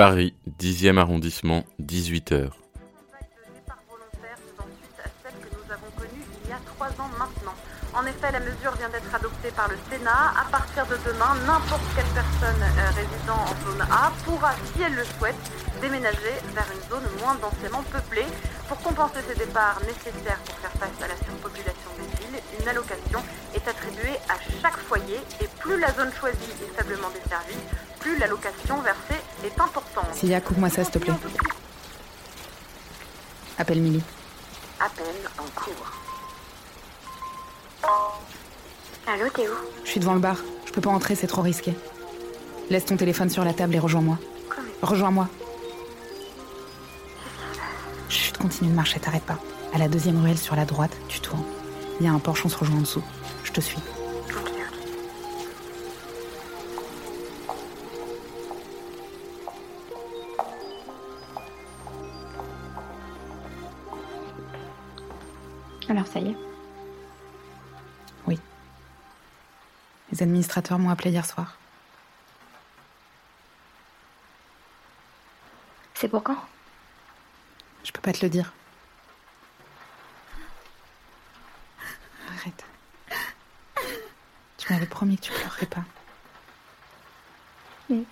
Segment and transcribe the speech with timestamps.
[0.00, 2.48] Paris, 10e arrondissement, 18h.
[7.92, 10.32] En effet, la mesure vient d'être adoptée par le Sénat.
[10.40, 14.94] À partir de demain, n'importe quelle personne euh, résidant en zone A pourra, si elle
[14.94, 15.36] le souhaite,
[15.82, 18.24] déménager vers une zone moins densément peuplée.
[18.68, 23.20] Pour compenser ces départs nécessaires pour faire face à la surpopulation des villes, une allocation
[23.54, 27.60] est attribuée à chaque foyer et plus la zone choisie est faiblement desservie,
[28.00, 30.14] plus l'allocation versée est importante.
[30.14, 31.14] Silia, coupe-moi ça, s'il te plaît.
[33.58, 34.02] Appelle Milly.
[34.78, 35.04] Appel
[35.38, 35.92] en cours.
[39.06, 39.52] Allô, t'es où?
[39.84, 40.36] Je suis devant le bar.
[40.66, 41.74] Je peux pas entrer, c'est trop risqué.
[42.70, 44.18] Laisse ton téléphone sur la table et rejoins-moi.
[44.82, 45.28] Rejoins-moi.
[48.08, 49.38] Chut, continue de marcher, t'arrêtes pas.
[49.74, 51.44] À la deuxième ruelle sur la droite, tu tournes.
[52.00, 53.02] Il y a un porche, on se rejoint en dessous.
[53.44, 53.78] Je te suis.
[65.90, 66.36] Alors ça y est.
[68.24, 68.38] Oui.
[70.12, 71.58] Les administrateurs m'ont appelé hier soir.
[75.94, 76.38] C'est pour quand?
[77.82, 78.52] Je peux pas te le dire.
[82.38, 82.64] Arrête.
[84.58, 85.84] Tu m'avais promis que tu pleurerais pas.
[87.88, 88.04] Mais.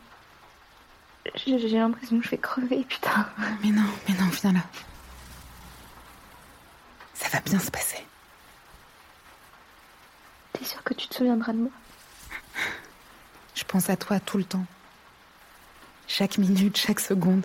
[1.36, 3.28] J'ai j'ai l'impression que je vais crever, putain.
[3.62, 4.62] Mais non, mais non, viens là.
[7.28, 8.02] Ça va bien se passer.
[10.54, 11.70] T'es sûr que tu te souviendras de moi?
[13.54, 14.64] Je pense à toi tout le temps.
[16.06, 17.44] Chaque minute, chaque seconde.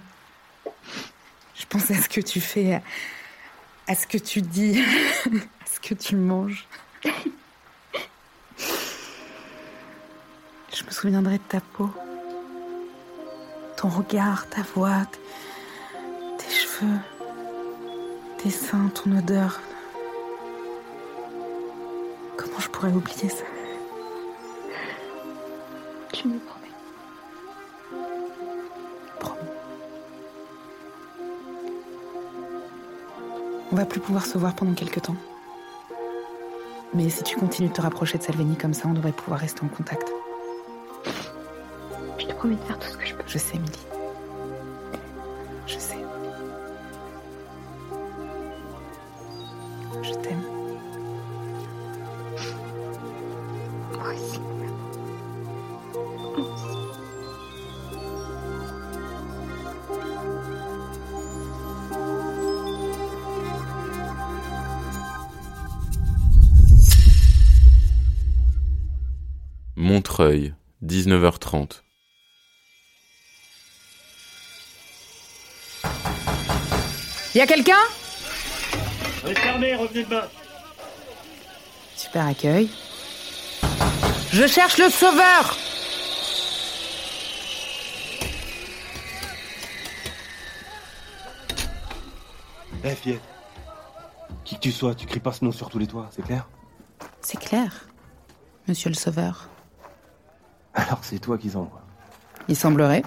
[1.53, 2.81] Je pense à ce que tu fais, à,
[3.87, 4.81] à ce que tu dis,
[5.25, 6.65] à ce que tu manges.
[10.73, 11.93] Je me souviendrai de ta peau,
[13.75, 15.05] ton regard, ta voix,
[16.37, 16.99] tes cheveux,
[18.37, 19.59] tes seins, ton odeur.
[22.53, 23.43] Comment je pourrais oublier ça
[26.11, 26.67] Tu me promets.
[29.19, 29.39] Promis.
[33.71, 35.15] On va plus pouvoir se voir pendant quelques temps.
[36.93, 39.61] Mais si tu continues de te rapprocher de Salvini comme ça, on devrait pouvoir rester
[39.63, 40.07] en contact.
[42.19, 43.23] Je te promets de faire tout ce que je peux.
[43.25, 43.79] Je sais, Milly.
[45.65, 45.97] Je sais.
[50.03, 50.62] Je t'aime.
[70.13, 70.53] Montreuil,
[70.85, 71.81] 19h30.
[77.33, 77.73] Y a quelqu'un?
[79.35, 80.21] Fermé, revenez demain.
[81.95, 82.69] Super accueil.
[84.31, 85.57] Je cherche le sauveur
[92.83, 93.21] Eh, fillette.
[94.43, 96.47] Qui que tu sois, tu cries pas ce nom sur tous les toits, c'est clair?
[97.21, 97.87] C'est clair,
[98.67, 99.47] monsieur le sauveur.
[100.93, 101.81] Alors c'est toi qu'ils envoient.
[102.47, 103.01] Il semblerait.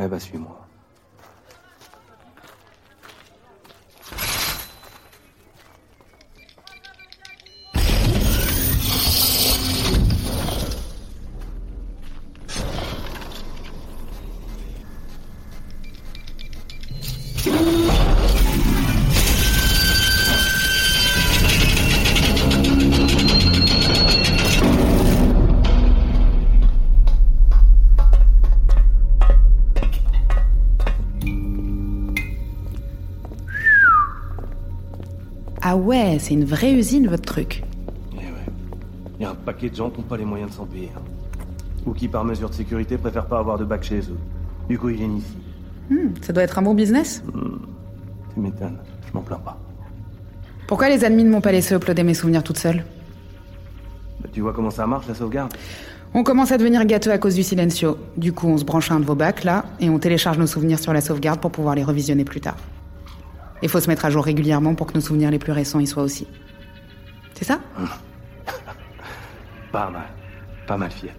[0.00, 0.61] Eh bah, suis-moi.
[35.62, 37.62] Ah ouais, c'est une vraie usine votre truc.
[38.14, 38.24] Eh ouais.
[39.18, 40.90] Il y a un paquet de gens qui n'ont pas les moyens de s'en payer.
[40.96, 41.00] hein.
[41.86, 44.18] Ou qui, par mesure de sécurité, préfèrent pas avoir de bac chez eux.
[44.68, 45.36] Du coup, ils viennent ici.
[45.90, 47.22] Hmm, ça doit être un bon business.
[48.34, 48.78] Tu m'étonnes.
[49.08, 49.58] Je m'en plains pas.
[50.66, 52.84] Pourquoi les admins ne m'ont pas laissé uploader mes souvenirs toute seule?
[54.20, 55.52] Bah, tu vois comment ça marche, la sauvegarde?
[56.14, 57.98] On commence à devenir gâteux à cause du silencio.
[58.16, 60.46] Du coup, on se branche à un de vos bacs, là, et on télécharge nos
[60.46, 62.56] souvenirs sur la sauvegarde pour pouvoir les revisionner plus tard.
[63.62, 65.86] Il faut se mettre à jour régulièrement pour que nos souvenirs les plus récents y
[65.86, 66.26] soient aussi.
[67.34, 67.60] C'est ça?
[69.70, 70.08] Pas mal.
[70.66, 71.16] Pas mal, fillette.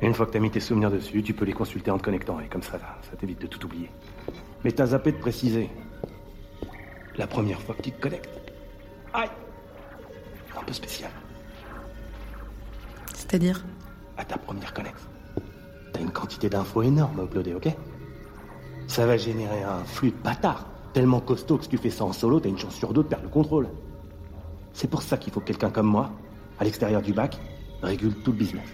[0.00, 2.40] Une fois que t'as mis tes souvenirs dessus, tu peux les consulter en te connectant,
[2.40, 3.90] et comme ça, ça t'évite de tout oublier.
[4.64, 5.68] Mais t'as zappé de préciser.
[7.16, 8.30] La première fois que tu te connectes.
[9.12, 9.28] Aïe
[10.58, 11.10] Un peu spécial.
[13.14, 13.64] C'est-à-dire?
[14.16, 15.08] À ta première connexe.
[15.92, 17.68] T'as une quantité d'infos énorme à uploader, ok?
[18.86, 20.66] Ça va générer un flux de bâtard.
[20.92, 23.08] Tellement costaud que si tu fais ça en solo, t'as une chance sur deux de
[23.08, 23.68] perdre le contrôle.
[24.72, 26.10] C'est pour ça qu'il faut que quelqu'un comme moi,
[26.58, 27.38] à l'extérieur du bac,
[27.82, 28.68] régule tout le business.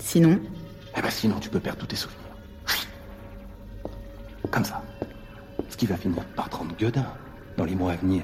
[0.00, 0.38] Sinon,
[0.96, 2.20] Eh ben sinon, tu peux perdre tous tes souvenirs.
[4.50, 4.82] Comme ça.
[5.68, 7.04] Ce qui va finir par te rendre gueudin
[7.56, 8.22] dans les mois à venir.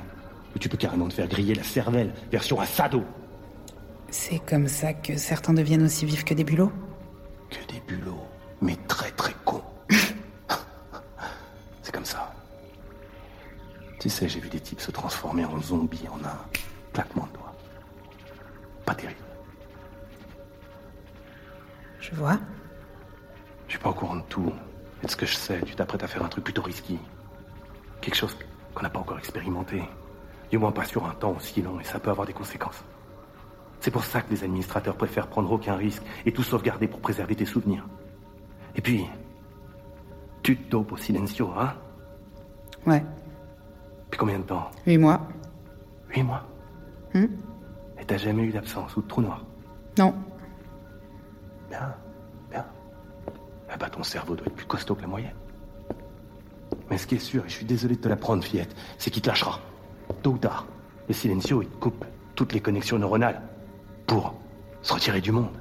[0.55, 3.03] Où tu peux carrément te faire griller la cervelle, version assado.
[4.11, 6.71] c'est comme ça que certains deviennent aussi vifs que des bulots
[7.51, 8.21] Que des bulots,
[8.61, 9.33] mais très très
[12.03, 12.35] comme ça.
[14.01, 16.39] Tu sais, j'ai vu des types se transformer en zombies en un
[16.93, 17.55] claquement de doigts.
[18.85, 19.21] Pas terrible.
[22.01, 22.39] Je vois.
[23.69, 24.53] Je suis pas au courant de tout.
[25.01, 26.99] Et de ce que je sais, tu t'apprêtes à faire un truc plutôt risqué.
[28.01, 28.37] Quelque chose
[28.75, 29.81] qu'on n'a pas encore expérimenté.
[30.51, 32.83] Du moins pas sur un temps aussi long, et ça peut avoir des conséquences.
[33.79, 37.37] C'est pour ça que les administrateurs préfèrent prendre aucun risque et tout sauvegarder pour préserver
[37.37, 37.87] tes souvenirs.
[38.75, 39.07] Et puis,
[40.43, 41.75] tu te dopes au silencio, hein?
[42.87, 43.05] Ouais.
[44.11, 45.21] Puis combien de temps Huit mois.
[46.11, 46.45] Huit mois.
[47.15, 47.27] Hmm
[48.01, 49.45] Et t'as jamais eu d'absence ou de trou noir
[49.99, 50.15] Non.
[51.71, 51.95] Bien,
[52.51, 52.65] bien.
[53.71, 55.35] Ah bah ton cerveau doit être plus costaud que la moyenne.
[56.91, 59.23] Mais ce qui est sûr, et je suis désolé de te l'apprendre, fillette, c'est qu'il
[59.23, 59.61] te lâchera.
[60.23, 60.67] Tôt ou tard.
[61.09, 63.41] Le silencio, il te coupe toutes les connexions neuronales
[64.07, 64.35] pour
[64.83, 65.57] se retirer du monde.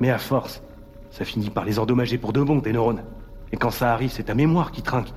[0.00, 0.62] Mais à force,
[1.10, 3.04] ça finit par les endommager pour de bon, tes neurones.
[3.52, 5.12] Et quand ça arrive, c'est ta mémoire qui trinque.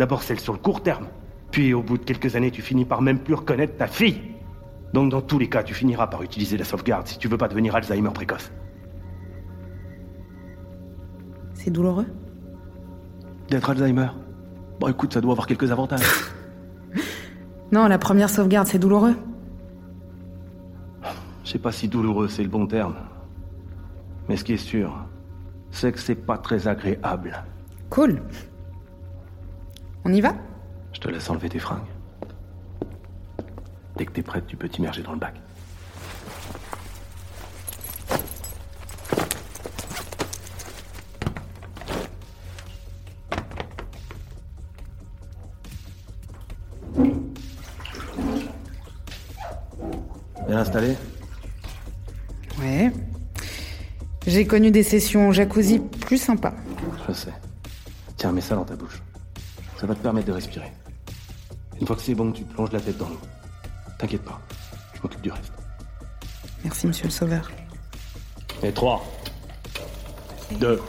[0.00, 1.08] D'abord celle sur le court terme,
[1.50, 4.18] puis au bout de quelques années, tu finis par même plus reconnaître ta fille.
[4.94, 7.48] Donc dans tous les cas, tu finiras par utiliser la sauvegarde si tu veux pas
[7.48, 8.50] devenir Alzheimer précoce.
[11.52, 12.06] C'est douloureux?
[13.50, 14.08] D'être Alzheimer?
[14.80, 16.00] Bon, écoute, ça doit avoir quelques avantages.
[17.72, 19.14] Non, la première sauvegarde, c'est douloureux.
[21.44, 22.96] Je sais pas si douloureux c'est le bon terme.
[24.30, 25.06] Mais ce qui est sûr,
[25.70, 27.44] c'est que c'est pas très agréable.
[27.90, 28.22] Cool.
[30.10, 30.34] On y va?
[30.92, 31.86] Je te laisse enlever tes fringues.
[33.96, 35.36] Dès que t'es prête, tu peux t'immerger dans le bac.
[50.48, 50.96] Bien installé?
[52.58, 52.90] Ouais.
[54.26, 56.54] J'ai connu des sessions jacuzzi plus sympas.
[57.06, 57.34] Je sais.
[58.16, 59.00] Tiens, mets ça dans ta bouche.
[59.80, 60.70] Ça va te permettre de respirer.
[61.80, 63.20] Une fois que c'est bon, tu plonges la tête dans l'eau.
[63.96, 64.38] T'inquiète pas,
[64.92, 65.54] je m'occupe du reste.
[66.62, 67.50] Merci, monsieur le sauveur.
[68.62, 69.02] Et 3,
[70.58, 70.82] 2,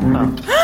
[0.00, 0.59] 1.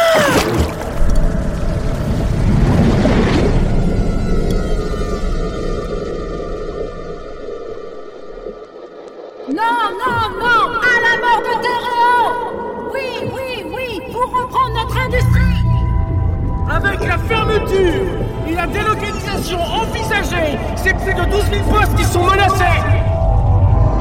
[16.76, 18.04] Avec la fermeture
[18.46, 22.64] et la délocalisation envisagée, c'est plus de 12 000 postes qui sont menacés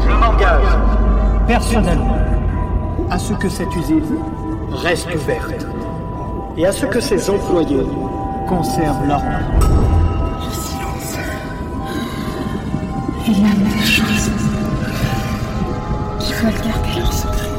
[0.03, 0.77] Je m'engage
[1.47, 2.17] personnellement
[3.09, 4.19] à ce que cette usine
[4.73, 5.65] reste ouverte
[6.57, 7.87] et à ce que ses employés
[8.49, 9.39] conservent leur nom.
[10.43, 11.17] Le silence.
[13.25, 14.31] Il y a des choses
[16.19, 17.49] qui veulent garder leur secret.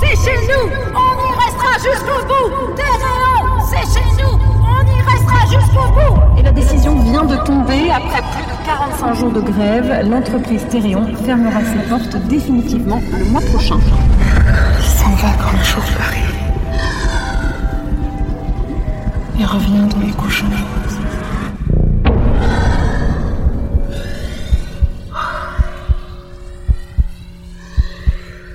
[0.00, 2.70] C'est chez nous On y restera jusqu'au bout
[9.00, 13.78] 100 jours de grève, l'entreprise Théréon fermera ses portes définitivement le mois prochain.
[14.78, 16.18] Il s'en va quand le jour paraît.
[19.40, 20.44] Et revient dans les couches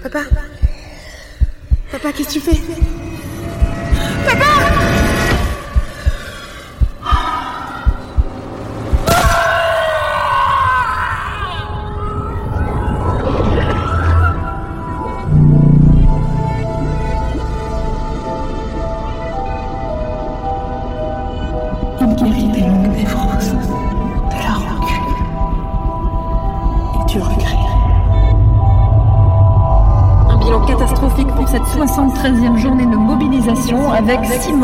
[0.04, 0.20] Papa
[1.92, 2.85] Papa, qu'est-ce que tu fais?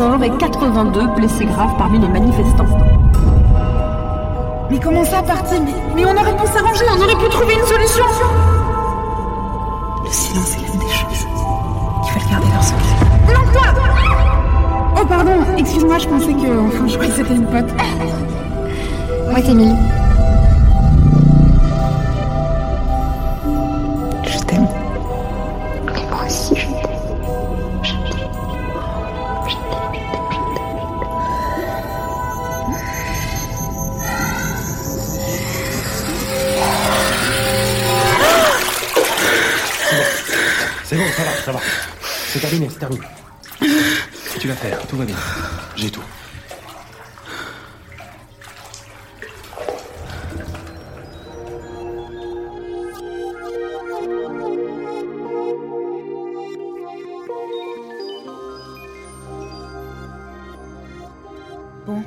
[0.02, 2.66] Morts et 82 blessés graves parmi les manifestants.
[4.70, 7.66] Mais comment ça, parti mais, mais on aurait pu s'arranger, on aurait pu trouver une
[7.66, 8.04] solution
[10.04, 11.26] Le silence est l'une des choses
[12.04, 12.96] qui veulent garder leur secret.
[13.28, 13.82] Planque-toi
[15.00, 16.66] Oh pardon, excuse-moi, je pensais que...
[16.66, 17.72] Enfin, je croyais que c'était une pote.
[19.30, 19.76] Moi, c'est Emily.
[41.42, 41.60] Ça va.
[42.28, 43.02] C'est terminé, c'est terminé.
[44.38, 45.16] Tu vas faire, tout va bien.
[45.76, 46.02] J'ai tout.
[61.86, 62.04] Bon.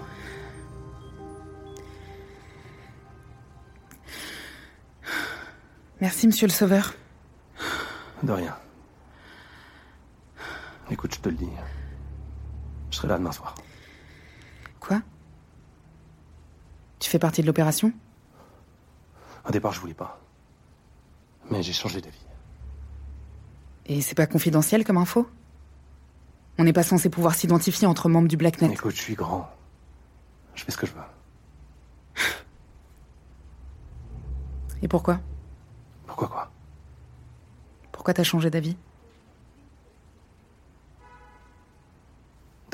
[6.00, 6.94] Merci, monsieur le sauveur.
[8.24, 8.56] De rien.
[10.96, 11.50] Écoute, je te le dis.
[12.90, 13.54] Je serai là demain soir.
[14.80, 15.02] Quoi?
[17.00, 17.92] Tu fais partie de l'opération?
[19.46, 20.22] Au départ, je voulais pas.
[21.52, 22.26] Mais j'ai changé d'avis.
[23.88, 25.30] Et c'est pas confidentiel comme info?
[26.58, 28.72] On n'est pas censé pouvoir s'identifier entre membres du Blacknet.
[28.72, 29.54] Écoute, je suis grand.
[30.54, 32.24] Je fais ce que je veux.
[34.82, 35.20] Et pourquoi?
[36.08, 36.52] Pourquoi quoi?
[37.92, 38.78] Pourquoi t'as changé d'avis?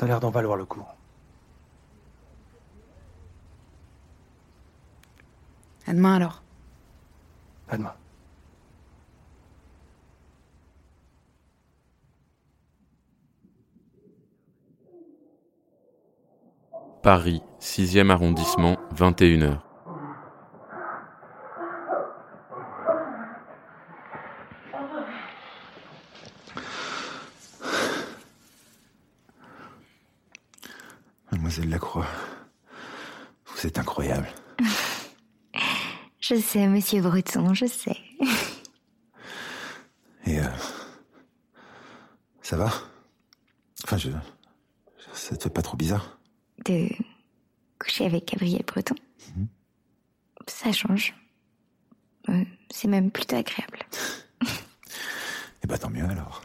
[0.02, 0.82] T'as l'air d'en valoir le coup.
[5.86, 6.42] À demain alors.
[7.68, 7.94] À demain.
[17.04, 19.60] Paris, 6e arrondissement, 21h.
[31.32, 32.06] Mademoiselle Lacroix,
[33.46, 34.28] vous êtes incroyable.
[36.20, 37.96] Je sais, monsieur Breton, je sais.
[40.26, 40.46] Et euh,
[42.42, 42.70] ça va?
[43.84, 44.10] Enfin, je,
[45.14, 46.18] ça te fait pas trop bizarre?
[46.66, 46.88] De
[47.78, 48.94] coucher avec Gabriel Breton.
[50.46, 51.14] Ça change.
[52.28, 53.78] Euh, c'est même plutôt agréable.
[55.64, 56.42] Eh bah tant mieux alors.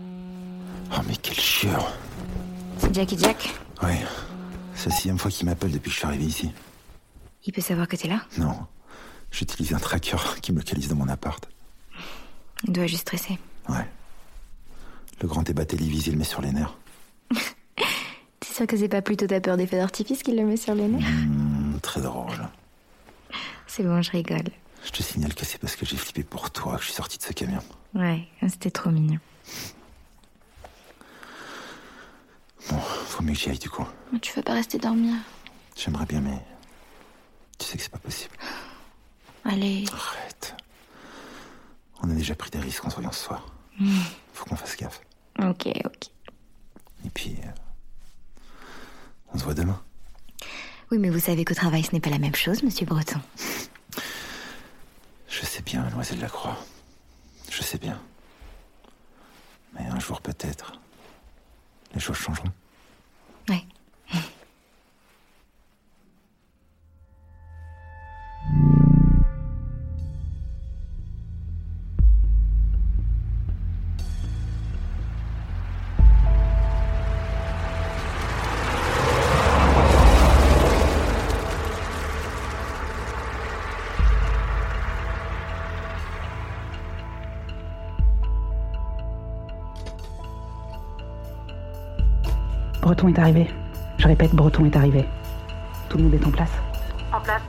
[0.00, 1.92] Oh mais quel chieur
[2.78, 3.54] C'est Jackie Jack?
[3.82, 4.00] Ouais,
[4.74, 6.50] c'est la sixième fois qu'il m'appelle depuis que je suis arrivé ici.
[7.44, 8.22] Il peut savoir que t'es là?
[8.38, 8.66] Non,
[9.30, 11.48] j'utilise un tracker qui me localise dans mon appart.
[12.64, 13.38] Il doit juste stresser.
[13.68, 13.86] Ouais.
[15.20, 16.76] Le grand débat télévisé le met sur les nerfs.
[18.40, 20.74] T'es sûr que c'est pas plutôt ta peur des feux d'artifice qui le met sur
[20.74, 22.48] les nerfs Hmm, très drôle.
[23.66, 24.48] C'est bon, je rigole.
[24.84, 27.18] Je te signale que c'est parce que j'ai flippé pour toi que je suis sorti
[27.18, 27.58] de ce camion.
[27.94, 29.18] Ouais, c'était trop mignon.
[32.70, 33.84] Bon, faut mieux que j'y aille du coup.
[34.22, 35.14] Tu veux pas rester dormir?
[35.76, 36.40] J'aimerais bien, mais
[37.58, 38.34] tu sais que c'est pas possible.
[39.48, 39.84] Allez.
[39.92, 40.56] Arrête.
[42.02, 43.46] On a déjà pris des risques en se voyant ce soir.
[43.78, 44.00] Hmm.
[44.32, 45.00] Faut qu'on fasse gaffe.
[45.38, 46.08] Ok, ok.
[47.04, 47.50] Et puis, euh,
[49.32, 49.80] on se voit demain.
[50.90, 53.20] Oui, mais vous savez qu'au travail, ce n'est pas la même chose, monsieur Breton.
[55.28, 56.56] Je sais bien, mademoiselle Lacroix.
[57.50, 58.00] Je sais bien.
[59.74, 60.72] Mais un jour peut-être,
[61.94, 62.50] les choses changeront.
[93.06, 93.46] Breton est arrivé.
[93.98, 95.04] Je répète, Breton est arrivé.
[95.88, 96.50] Tout le monde est en place.
[97.12, 97.42] En place.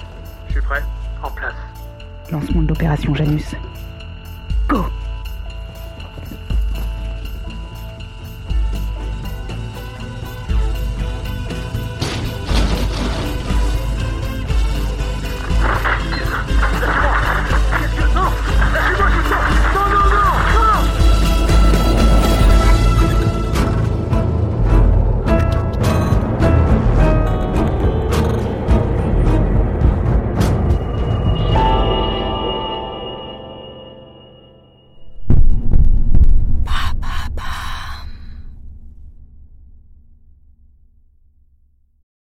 [0.47, 0.83] Je suis prêt.
[1.23, 1.55] En place.
[2.31, 3.55] Lancement de l'opération Janus.